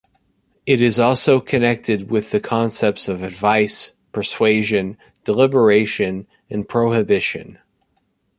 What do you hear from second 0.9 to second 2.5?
also connected with the